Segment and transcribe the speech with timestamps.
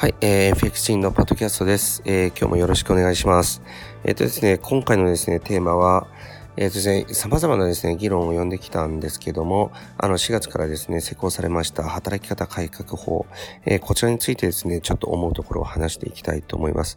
[0.00, 2.02] はい、えー、FX チンのポッドキャストです。
[2.04, 3.62] えー、今日もよろしくお願いします。
[4.04, 6.06] えっ、ー、とですね、今回のですね、テーマは、
[6.56, 13.26] えっ、ー、とですね、様々なですね、議論を読んできたんですけども、あの、4月からですね、施行されました働き方改革法、
[13.66, 16.96] えー、こちらについてですね、ちょっと思うところを話していきたいと思います。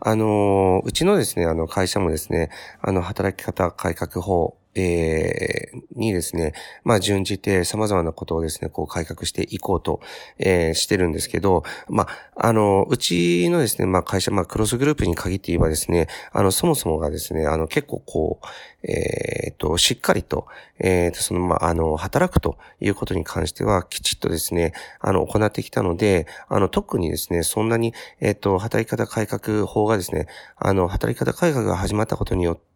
[0.00, 6.52] あのうちのですね、あの、会社もですね、あの、働き方改革法、えー、にですね、
[6.84, 10.00] まあ、順じて様々なことをですね、こう改革していこうと、
[10.38, 18.46] えー、してるんですけど、まあ、あの、うちのですね、まあ、会社、まあ、クロスグループに限って言えばですね、あの、そもそもがですね、あの、結構こう、
[18.82, 20.46] えー、と、しっかりと、
[20.78, 30.26] えー、と、その、まあ、あの、働くということに関しては、きちっとですね、あの、行ってきたので、あの、特にですね、そんなに、えっ、と、働き方改革法がですね、
[30.56, 32.69] あの、働き方改革が始まったことによって、、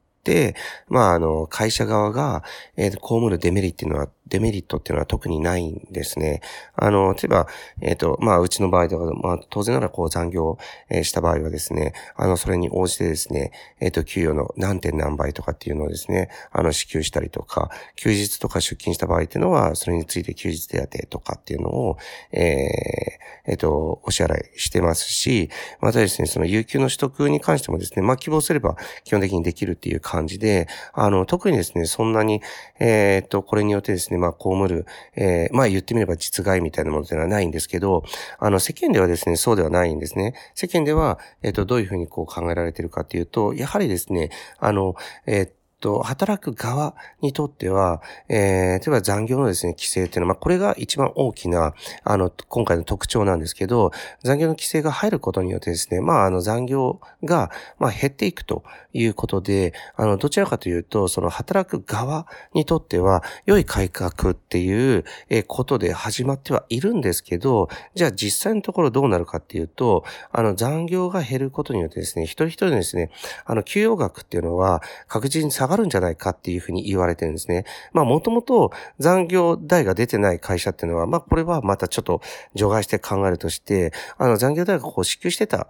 [0.89, 2.43] まあ、あの、会社側が、
[2.77, 6.41] えー、被るデメリットっていうのは、デメリットっていうのは特にないんですね。
[6.75, 7.47] あの、例えば、
[7.83, 10.59] えっ、ー、と、まあ、うちの場合では、まあ、当然ならこう残業、
[10.89, 21.99] えー、した場合はですね、あの、それに応じてですね、えっ、ー、と、給与の何点何倍とかっていうのをですね、あの、支給したりとか、休日とか出勤した場合っていうのは、それについて休日手当とかっていうのを、
[22.33, 25.51] えー、えっ、と、お支払いしてますし、
[25.81, 32.41] またですね、その有給の取得に関してもですね、まあ、希望すれば基本的にできるっていう感じで、あの、特にですね、そんなに、
[32.79, 38.05] えっ、と、これによってですね、まあ、被る、えー、まあ、言ってみれば実害みたいなものではないんですけど、
[38.39, 40.35] あの、世間ではですね、そうではないんですね。
[40.55, 44.95] 世間では、えっ、と、どういうふうにこう考えられてるかっていうと、やはりですね、あの、
[45.27, 45.53] えっ、と、
[45.85, 48.39] と働く側にとっては、えー、
[48.79, 53.91] 例えば残業のですね、規制っていうのは、まあ、これが一番大きな、あの、今回の特徴なんですけど、
[54.23, 73.11] 残業の規制が入ることによってですね、まあ、あの、残業が、まあ、減っていくということで、あの、どちらかというと、その働く側にとっては、良い改革っていう、えことで始まってはいるんですけど、じゃあ実際のところどうなるかっていうと、あの、残業が減ることによってですね、一人一人ですね、
[73.45, 77.65] あの、給与額っていうのは確実に下ががるんじゃないかっていうふうに言われてるんですね。
[77.93, 82.21] まあもともと残業代が出てない会社っていうのは、まあこれはまたちょっと
[82.55, 85.67] 除外して考えるとして、あの残業代がこう支給してた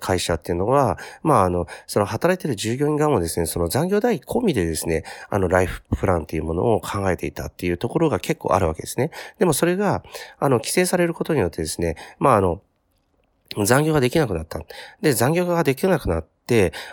[0.00, 9.10] 会社っていうのは、まああの、その働いてる従業員側もですね、その残業代込みでですね、あのライフプランっていうものを考えていたっていうところが結構あるわけですね。
[9.38, 10.02] でもそれが、
[10.38, 12.60] あの、規制されることによってですね、まああの、
[13.64, 14.60] 残業ができなくなった。
[15.00, 16.26] で、残業ができなくなっ、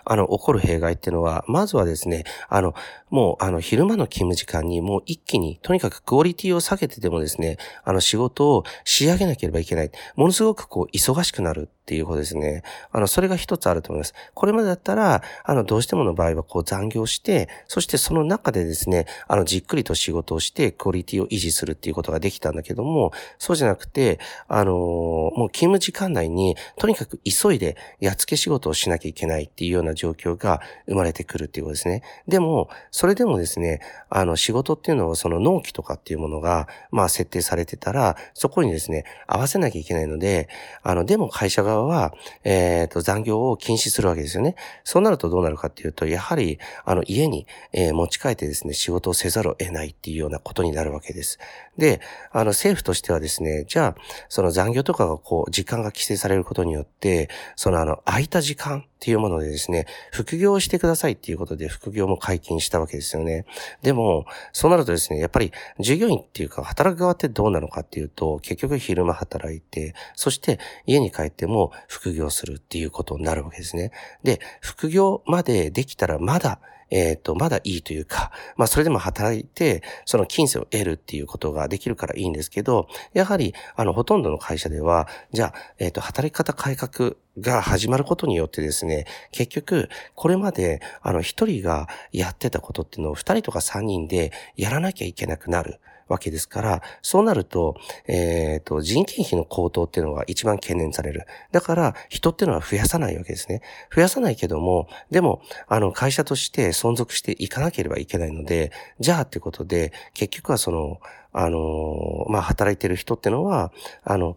[0.05, 2.73] あの、起こる弊害っていうのは、まずはですね、あの、
[3.09, 9.91] もう、あの、昼間の勤務時間にもう一気に、とにかくクオリティを下げてでもですね、あの、仕事を仕上げなければいけない。
[10.15, 12.61] ものすごくこう、忙しくなるっていうことですね。
[12.91, 14.13] あの、それが一つあると思います。
[14.33, 32.03] これまでだったら、あの、どうしてもの場合はこう残業して、そしてその中でですね、あの、じっくりと仕事をして、クオリティを維持するっていうことができたんだけども、そうじゃなくて、あの、もう勤務時間内に、とにかく急いで、やっつけ仕事をしなきゃいけないっていうような状況が生まれてくるっていうことですね。
[32.27, 40.47] でも、それでもですね、あの、仕事っていうのはその納期とかっていうものが、まあ設定されてたら、そこにですね、合わせなきゃいけないので、
[40.83, 44.55] あの、でも会社が側は、えっ、ー、と、残業を禁止するわけですよね。
[44.83, 51.39] そうなるとどうなるかっていうと、やはり、あの、家に、えー、持ち帰ってですね、仕事をせざるを得ないっていうようなことになるわけです。
[51.77, 63.45] で、あの、政府としてはですね、じゃあ、その残業とかがこう、時間が規制されることによって、そのあの、空いた時間っていうものでですね、副業をしてくださいっていうことで副業も解禁したわけですよね。
[63.81, 73.91] でも、そうなるとですね、やっぱり従業員っていうか働く側ってどうなのかっていうと、結局昼間働いて、そして家に帰っても副業するっていうことになるわけですね。
[74.21, 76.59] で、副業までできたらまだ
[76.91, 95.79] えっ、ー、と、まだいいというか、 まあ、それでも働いて、その金銭を得るっていうことができるからいいんですけど、やはり、あの、ほとんどの会社では、じゃあ、えっ、ー、と、働き方改革が始まることによってですね、結局、これまで、あの、一人がやってたことっていうのを二人とか三人でやらなきゃいけなくなる。
[96.11, 97.75] わけですから、そうなると、
[98.07, 101.25] えっ、ー、と、人件費の高騰っていうのが一番懸念される。
[101.51, 103.61] だから、人っていうのは増やさないわけですね。
[103.93, 110.99] 増やさないけども、でも、あの、会社として存続していかなければいけないので、じゃあってことで、結局はその、
[111.31, 113.71] あの、まあ、働いてる人ってのは、
[114.03, 114.35] あの、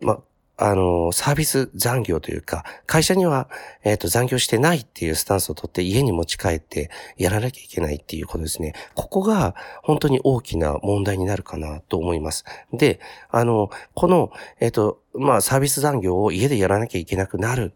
[0.00, 0.20] まあ、
[0.56, 3.48] あの、サービス残業というか、会社には、
[3.82, 8.74] えっ、ー、と、残業してないっていうスタンスをとって家に持ち帰ってやらなきゃいけないっていうことですね。
[8.94, 12.44] ここが本当に大きな問題になるかなと思います。
[12.72, 14.30] で、あの、この、
[14.60, 17.74] えっ、ー、と、まあ、サービス残業を家でやらなきゃいけなくなる。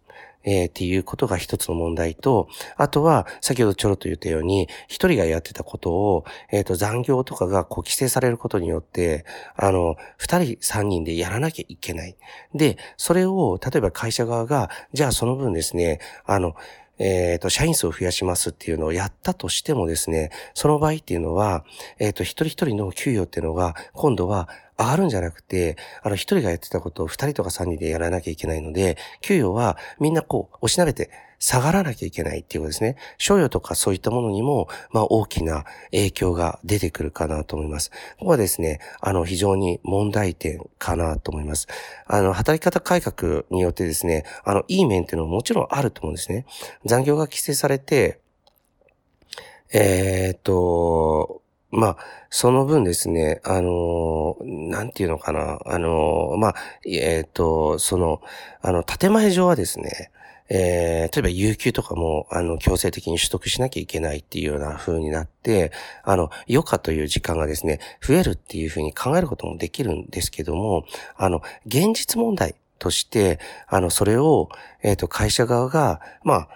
[0.48, 2.48] えー、っていうことが一つの問題と、
[2.78, 12.16] あとは、先ほどちょろっと言ったように、一人がやってたことを、えっ、ー、と、残業とかがこう規制されることによって、あの、二人、三人でやらなきゃいけない。
[12.54, 16.54] で、それを、例えば会社側が、じゃあその分ですね、あの、
[16.98, 21.64] えっ、ー、と、社員数を増やしますっていうのをやったとしてもですね、その場合っていうのは、
[21.98, 31.10] えっ、ー、と、一人一人の給与っていうのが、今度は上がるんじゃなくて、あの、一人がやってたことを二人とか三人でやらなきゃいけないので、給与はみんなこう、押しなべて
[31.40, 32.96] 下がらなきゃいけないっていうことですね。
[33.16, 37.90] 賞与とかそういったものにも、まあ大きな影響が出てくるかなと思います。
[38.18, 41.66] ここはですね、あの、非常に問題点かなと思います。
[42.06, 46.44] あの、働き方改革によってですね、あの、いい面っていうのももちろんあると思うんですね。
[46.84, 48.20] 残業が規制されて、
[49.72, 51.96] えー、っと、まあ、
[52.30, 56.54] その分ですね、あの、なんていうのかな、あの、まあ、
[56.86, 58.22] えっ、ー、と、その、
[58.62, 60.10] あの、建前上はですね、
[60.50, 65.72] えー、例えば有給とかも、あの、強制的に取得しなきゃいけないっていうような風になって、
[66.04, 70.84] あの、余暇という時間がですね、増えるっていう風に考えることもできるんですけども、
[71.16, 74.48] あの、現実問題として、あの、それを、
[74.82, 76.48] えっ、と、会社側が、まあ、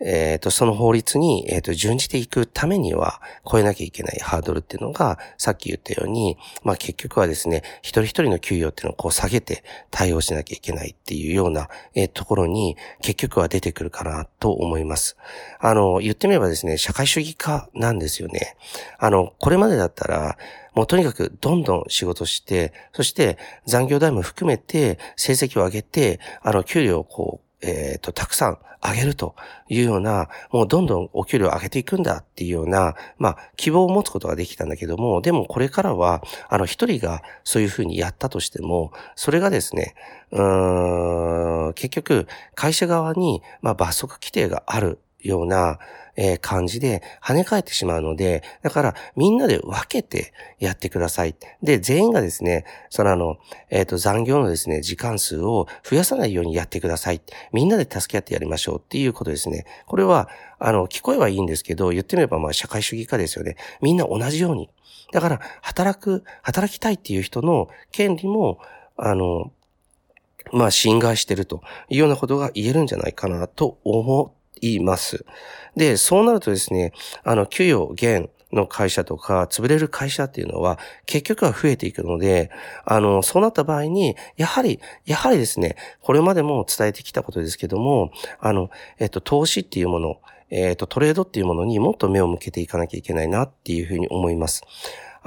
[0.00, 15.16] えっ、ー、と、その法律に、えっ、ー、と、準じていくためには、超えなきゃいけないハードルっていうのが、さっき言ったように、まあ結局はですね、一人一人の給与っていうのをこう下げて対応しなきゃいけないっていうような、えー、ところに、結局は出てくるかなと思います。
[15.58, 18.56] あの、言ってみればですね、社会主義化なんですよね。
[18.98, 20.38] あの、これまでだったら、
[20.74, 23.36] もうとにかくどんどん仕事して、そして
[23.66, 29.34] 残業代も含めて成績を上げて、あの、給料をこう、えっ、ー、と、たくさん上げると
[29.68, 39.94] いうような、もうどんどんお給料を上げていくんだっていうような、まあ、希望を持つことができたんだけども、でもこれからは、あの、一人がそういうふうにやったとしても、それがですね、
[40.30, 45.78] うーん、結局、会社側に、まあ、罰則規定があるような、
[46.20, 51.36] えー、感じで跳ね返ってしまうので、だからみんなで分けてやってください。
[51.62, 53.36] で、全員がですね、そのあの、
[53.70, 57.22] えっ、ー、と、残業のですね、時間数を増やさないようにやってください。
[57.52, 59.64] みんなで助け合ってやりましょうっていうことですね。
[59.86, 60.28] これは、
[60.58, 63.54] あの、聞こえはいいんですけど、言ってみればまあ社会主義化ですよね。
[63.80, 64.70] みんな同じように。
[65.12, 68.58] だから、働く、働きたいっていう人の権利も、
[68.96, 69.52] あの、
[70.52, 75.24] まあ、侵害してるというようなことが言えるんじゃないかなと思っいます。
[75.76, 76.92] で、そうなるとですね、
[77.24, 82.50] あの、給与減の会社とか、潰れる会社っていうのは、結局は増えていくので、
[82.84, 88.10] あの、そうなった場合に、やはり、やはりですね、これまでも伝えてきたことですけども、
[88.40, 90.20] あの、えっと、投資っていうもの、
[90.50, 94.62] えっと、トレードっていうものにもっと目を向けていかなきゃいけないなっていうふうに思います。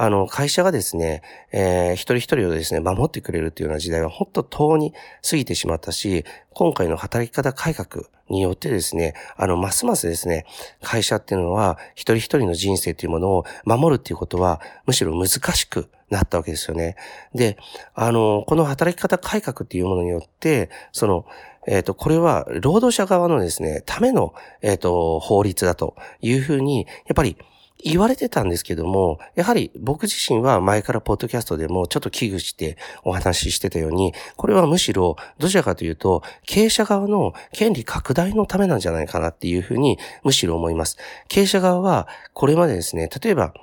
[0.01, 1.21] あの、会社がですね、
[1.51, 4.95] えー、一人一人をですね、守ってくれるっていうような時代は本当遠に
[5.29, 10.47] 過ぎてしまったし、今回の働き方改革によってですね、あの、ますますですね、
[10.81, 16.95] 会社っていうのは、一人一人の人生というものを守るっていうことは、むしろ難しくなったわけですよね。
[17.35, 17.57] で、
[17.93, 21.27] あの、この働き方改革っていうものによって、その、
[21.67, 24.33] えっ、ー、と、これは労働者側のですね、ための、
[24.63, 27.37] えっ、ー、と、法律だというふうに、やっぱり
[27.83, 40.97] 言われてたんですけども、やはり僕自身は前からポッドキャストでもちょっと危惧してお話ししてたように、これはむしろどちらかというと、経営者側の権利拡大のためなんじゃないかなっていうふうにむしろ思います。
[41.27, 43.53] 経営者側はこれまでですね、例えば、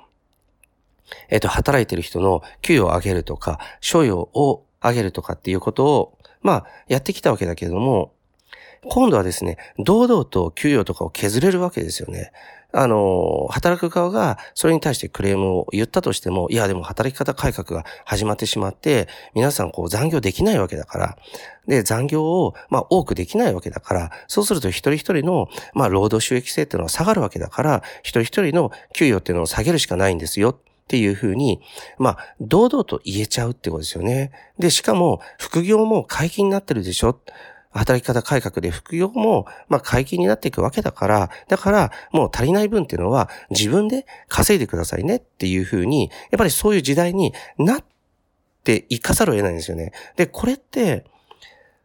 [1.29, 8.13] えっ、と、働いてる人の給与を上げるとか、賞与を上げるとかっていうことを、まあ、やってきたわけだけども、
[8.85, 12.31] 今度はですね、堂々と給与とかを削れるわけですよね。
[12.71, 21.17] あの、働く側がそれに対してクレームを言ったとしても、いや、でも働き方改革が始まってしまって、皆さんこう残業できないわけだから、
[21.67, 30.51] で、残業を、まあ、多くできないわけだから、そうすると一人一人の、まあ、労働収益性っていうのは下がるわけだから、一人一人の給与っていうのを下げるしかないんですよ。
[30.51, 30.57] っ
[30.89, 31.61] ていうふうに、
[31.99, 34.31] まあ、堂々と言えちゃうってことですよね。
[34.57, 37.19] で、しかも、副業も解禁になってるでしょ。
[37.71, 47.83] 働き方改革で副業も、まあ、解禁になっていくわけだから、だから、もう足りない分っていうのは自分で稼いでくださいねっていうふうに、やっぱりそういう時代になっ
[48.63, 49.93] ていかざるを得ないんですよね。
[50.15, 51.05] で、これって、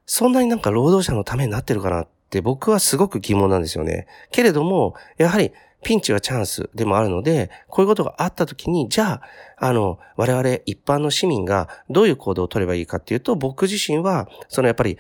[0.07, 4.07] そんなになんか労働者のためになってるかなって僕はすごく疑問なんですよね。
[4.31, 5.53] けれども、やはり
[5.85, 9.23] ピンチはチャンスでもあるので、こういうことがあった時に、じゃあ、
[9.59, 14.99] あの、我々一般の市民がどういう行動を取ればいいかっていうと、僕自身は、そのやっぱり、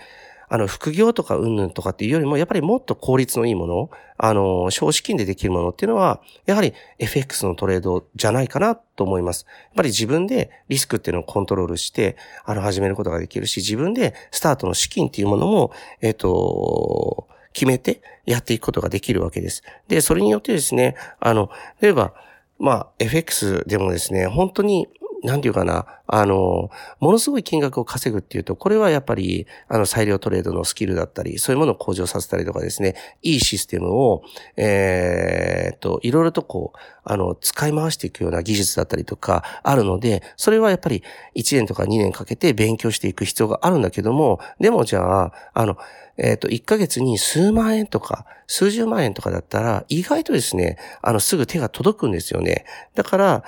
[0.55, 9.47] あの、副業とかうんぬんとかっていうよりも、やっぱりもっと効率のいいもの、あの、少資金でできるものっていうのは、やはり FX のトレードじゃないかなと思います。
[9.49, 19.65] やっぱり自分でリスクっていうのをコントロールして、あの、始めることができるし、自分でスタートの資金っていうものも、えっ、と、決めてやっていくことができるわけです。
[19.89, 22.15] で、それによってですね、あの、例えば、
[22.61, 24.87] まあ、FX でもですね、本当に
[25.25, 34.23] なんていうかな、あの、ものすごい金額を稼ぐっていうと、これはやっぱり、あの、裁量トレードのスキルだったり、そういうものを向上させたりとかですね、いいシステムを、
[34.59, 41.03] えー、と、いろいろとこう、あの、使い回していくような技術だったりとかあるので、それはやっぱり
[41.35, 45.79] 1年とか2年かけて勉強していく必要があるんだけども、でもじゃあ、あの、
[46.19, 52.67] えっ、と、1ヶ月に数万円とか、数十万円とかだったら、意外とですね、あの、すぐ手が届くんですよね。
[52.95, 53.45] だから、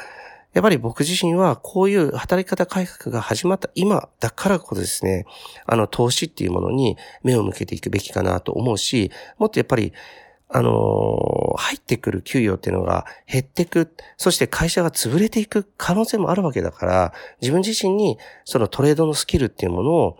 [0.56, 5.26] やっぱり僕自身はこういう働き方改革が始まった今だからこそですね、
[5.66, 9.92] あの投資っていうものに目を向けていくべきかなと思うし、もっとやっぱり
[10.48, 20.18] あのー、入ってくる給与っていうのが減ってく、そして会社が潰れていく可能性もあるわけだから、自分自身にそのトレードのスキルっていうものを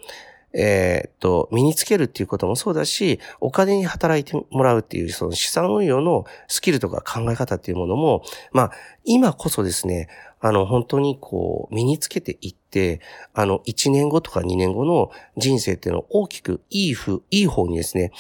[0.59, 8.23] えー、っと、身につけるっていうこともそうだし、お金に働いてもらうっていう、その資産運用のスキルとか考え方っていうものも、
[8.53, 8.73] まあ、
[9.05, 10.09] 今こそですね、
[10.41, 13.01] あの、本当にこう、身につけていって、
[13.35, 18.13] あの、1年後とか2年後の人生っていうのを大きくいいふ、いい方にですね、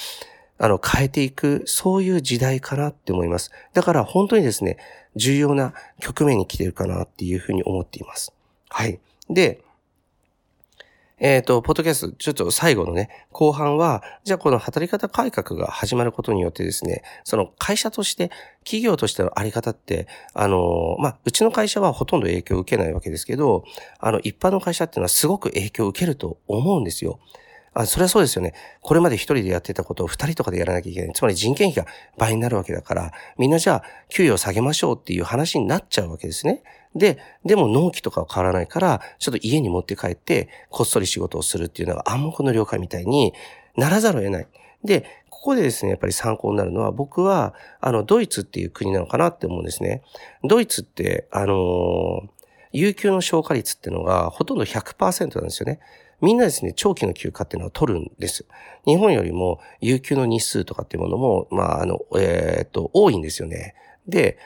[0.58, 3.50] あの、変えていく、そういう時代かなって思います。
[3.72, 4.76] だから本当にですね、
[5.14, 8.34] 重要な局面に来てるかなっていうふうに思っています。
[8.68, 9.00] はい。
[9.30, 9.60] で、
[11.18, 18.30] えっ、ー、と、ポッドキャスト、ちょっと最後のね、後半は、じゃあこの働き方改革が始まることによってですね、その会社として、
[18.64, 23.64] 企業としてのあり方って、あの、まあ、うちの会社はほとんど影響を受けないわけですけど、
[23.98, 27.18] あの、一般の会社っていうのはすごく影響を受けると思うんですよ。
[27.72, 28.52] あ、それはそうですよね。
[28.82, 31.12] これまで一人でやってたことを二人とかでやらなきゃいけない。
[31.14, 36.62] つまり人件費が倍になるわけだから、みんなじゃあ給与を下げましょうっていう話になっちゃうわけですね。
[36.96, 43.32] で、でも納期とかは変わらないから、ちょっと家に持って帰って、こっそり仕事をするっていうのが暗黙の了解みたいに
[43.76, 44.48] ならざるを得ない。
[44.82, 50.02] で、ここでですね、やっぱり参考になるのは、僕は、あの、ドイツっていう国なのかなって思うんですね。
[50.42, 52.28] ドイツって、あのー、
[52.72, 55.78] 有給の消化率っていうのがほとんど100%なんですよね。
[56.20, 58.46] みんなですね、長期の休暇っていうのを取るんです。
[58.86, 63.74] 日本よりも有給の日数とかっていうものも、まあ、あの、えー、っと、多いんですよね。
[64.08, 64.38] で、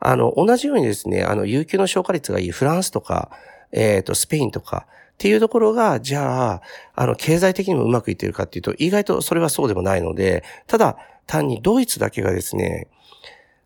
[0.00, 3.30] あの、同じようにですね、あの、有給の消化率がいいフランスとか、
[3.70, 6.62] えっ、ー、と、スペインとか、っていうところが、じゃあ、
[6.94, 12.88] あの、経済的にもうまくいってるかっていうと、意外とそれはそうでもないので、ただ、単にドイツだけがですね、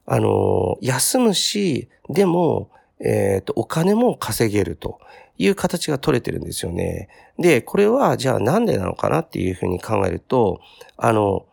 [0.05, 4.99] あの、休むし、でも、えっ、ー、と、お金も稼げると
[5.39, 7.09] いう形が取れてるんですよね。
[7.39, 10.61] で、これは、じゃあなんでなのかなっていうふうに考えると、
[10.97, 11.47] あの、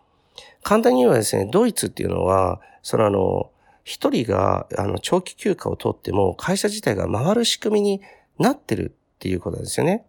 [0.63, 3.51] 簡単に言えばですね、ドイツっていうのは、そのあの、
[3.83, 8.01] 一人が、あの、長期休暇を取っても、会社自体が回る仕組みに
[8.37, 10.05] なってるっていうことなんですよね。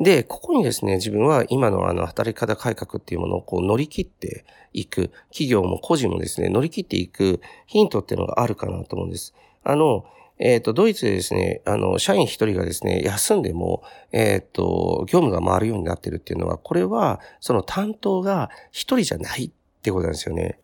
[0.00, 9.34] で、ここにですね、自分は今のあの、働き方改革っていうものをこう乗り切っていく、企業も個人もですね、乗り切っていくヒントっていうのがあるかなと思うんです。
[9.62, 10.06] あの、
[10.38, 19.50] えっ、ー、と、ドイツでですね、あの、社員一人がですね、休んでも、えっ、ー、と、業務が回るようになってるっていうのは、これは、その担当が一人じゃないっ
[19.82, 20.58] てことなんですよね。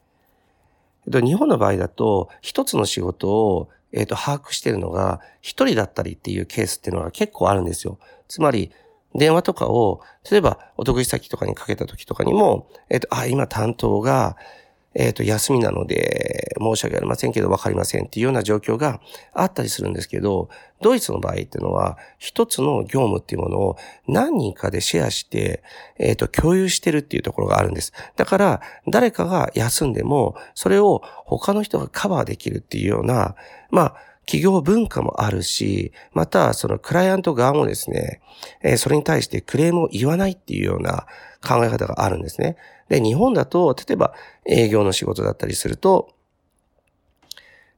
[1.10, 7.98] っと日本の場合だと、一つの仕事を、えっ、と、把握してるのが、一人だったりっていうケースっていうのが結構あるんですよ。
[8.28, 8.72] つまり、
[9.14, 14.36] 電話とかを、例えば、お得意先とかにかけた時とかにも、えっ、と、あ、今担当が、
[14.98, 19.00] えっ、ー、と、休みなので、申し訳ありませんけど、わかりませんっていうような状況が
[19.34, 20.48] あったりするんですけど、
[20.80, 23.76] ドイツの場合っていうのは、一つの業務っていうものを
[24.08, 25.62] 何人かでシェアして、
[25.98, 27.92] えっ、ー、と、共有してるっていうところがあるんです。
[28.16, 33.36] だから、誰かが休んでも、それを他の人がカバーできるっていうような、
[33.70, 38.20] まあ、企業文化もあるし、また、そのクライアント側もですね、
[38.62, 41.06] えー、それに対してクレームを言わないっていうような
[41.46, 42.56] 考え方があるんですね。
[42.88, 44.14] で、日本だと、例えば
[44.44, 46.14] 営業の仕事だったりすると、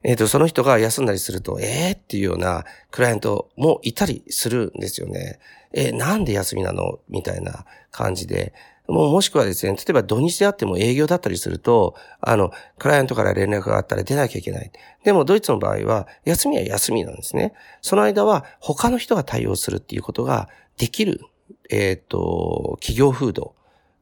[0.04, 5.40] えっ、ー、と、その人が休んだりすると、ええー、っていうようなクライアントもいたりするんですよね。
[5.72, 7.00] えー、なんで休みなの？
[7.08, 8.54] みたいな感じで。
[8.86, 14.72] もうもしくはですね、例えば土日であっても営業だったりすると、あの、クライアントから連絡があったら出なきゃいけない。
[15.04, 17.52] でもドイツの場合は、休みは休みなんですね。
[17.82, 20.48] その間は他の人が対応するっていうことが
[20.78, 21.20] できる、
[21.68, 23.54] えっ、ー、と、企業風土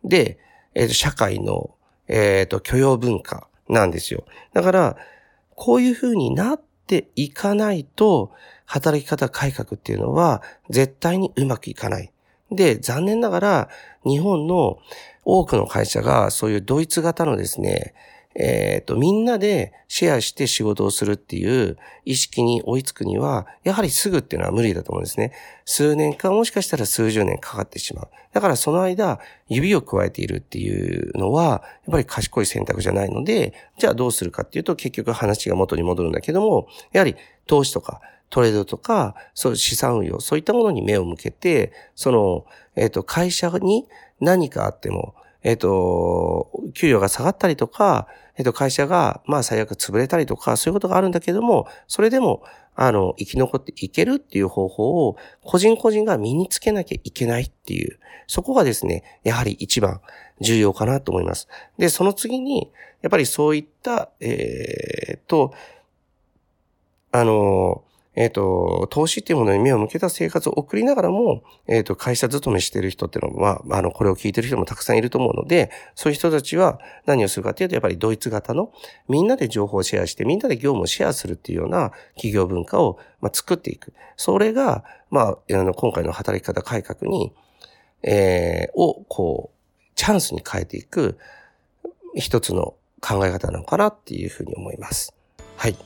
[0.05, 0.39] で、
[0.77, 1.71] えっ、ー、と、社会の、
[2.07, 4.25] えっ、ー、と、許容文化なんですよ。
[4.53, 4.97] だから、
[5.55, 8.33] こういう風になっていかないと、
[8.67, 12.13] 働き方改革っていうのは絶対にうまくいかない。
[12.51, 13.69] で、残念ながら、
[14.05, 14.79] 日本の
[15.25, 17.95] 多くの会社がそういうドイツ型のですね、
[18.39, 25.33] えっ、と、みんなでシェアして仕事をするっていう意識に追いつくには、やはりすぐっていうのは無理だと思うんですね。
[25.65, 28.09] 数年かもしかしたら数十年かかってしまう。
[28.33, 37.17] だからその間、指を加えているっていうのは、やっぱり賢い選択じゃないので、じゃあどうするかっていうと結局話が元に戻るんだけども、やはり
[37.47, 43.87] 投資とかトレードとか、そういう資産運用、そういったものに目を向けて、その、えっ、ー、と、会社に
[44.21, 52.43] 何かあっても、えっ、ー、と、給与が下がったりとか、えっ、と、会社が、まあ、最悪潰れたりとか、そういうことがあるんだけども、それでも、
[52.75, 60.01] あの、生き残っていけるっていう方法を、個人個人が身につけなきゃいけないっていう、そこがですね、やはり一番
[60.41, 61.49] 重要かなと思います。
[61.79, 65.55] で、その次に、やっぱりそういった、えー、と、
[67.13, 67.83] あの、
[68.17, 78.73] えっ、ー、と、投資っていうものに目を向けた生活を送りながらも、えっ、ー、と、会社勤めしてる人っていうのは、あの、これを聞いてる人もたくさんいると思うので、そういう人たちは何をするかっていうと、やっぱりドイツ型の、
[79.09, 83.93] みんなで情報をシェアして、みんなで業務をシェアするっていうような企業文化を、まあ、作っていく。
[84.17, 87.35] それが、まあ、あの、今回の働き方改革に、
[88.03, 89.57] えー、を、こう、
[89.95, 91.19] チャンスに変えていく、
[92.15, 95.15] 一つの考え方なのかなっていうふうに思います。
[95.57, 95.77] はい。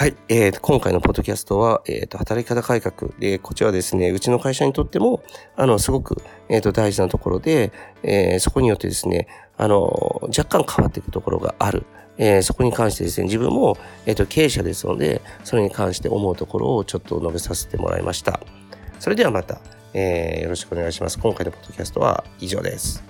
[0.00, 0.16] はい。
[0.30, 5.22] えー、今回のポッドキャストは、えっ、ー、と、働き方改革で、こちらはですね、うちの会社にとっても、
[5.56, 7.70] あの、すごく、えっ、ー、と、大事なところで、
[8.02, 9.28] えー、そこによってですね、
[9.58, 11.84] あの、若干変わっていくところがある。
[12.16, 13.76] えー、そこに関してですね、自分も、
[14.06, 18.40] えっ、ー、と、経営者ですので、それに関して思うところをちょっと述べさせてもらいました。
[19.00, 19.60] それではまた、
[19.92, 21.18] えー、よろしくお願いします。
[21.18, 23.04] 今回のポッドキャストは以上です。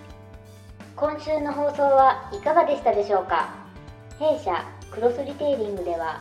[0.97, 3.55] 今週の放送はいかがでしたでしょうか？
[4.19, 6.21] 弊社クロスリテイリングでは